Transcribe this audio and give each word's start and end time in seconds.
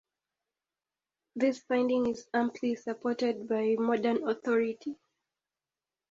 This 1.35 1.59
finding 1.59 2.07
is 2.07 2.25
amply 2.33 2.73
supported 2.73 3.47
by 3.47 3.75
modern 3.77 4.27
authority. 4.27 4.97